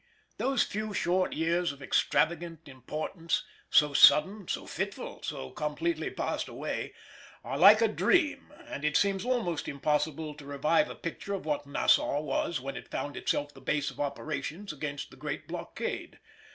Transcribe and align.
Those 0.39 0.63
few 0.63 0.95
short 0.95 1.33
years 1.33 1.71
of 1.71 1.79
extravagant 1.79 2.67
importance—so 2.67 3.93
sudden, 3.93 4.47
so 4.47 4.65
fitful, 4.65 5.21
so 5.21 5.51
completely 5.51 6.09
passed 6.09 6.47
away—are 6.47 7.57
like 7.59 7.81
a 7.83 7.87
dream, 7.87 8.51
and 8.65 8.83
it 8.83 8.97
seems 8.97 9.23
almost 9.23 9.67
impossible 9.67 10.33
to 10.33 10.45
revive 10.45 10.89
a 10.89 10.95
picture 10.95 11.35
of 11.35 11.45
what 11.45 11.67
Nassau 11.67 12.19
was 12.21 12.59
when 12.59 12.75
it 12.75 12.89
found 12.89 13.15
itself 13.15 13.53
the 13.53 13.61
base 13.61 13.91
of 13.91 13.99
operations 13.99 14.73
against 14.73 15.11
the 15.11 15.17
great 15.17 15.47
blockade. 15.47 16.17